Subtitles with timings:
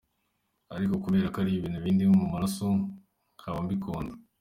[0.75, 2.65] Ariko kubera ko ari ibintu bindimo mu maraso
[3.39, 4.13] kaba mbikunda.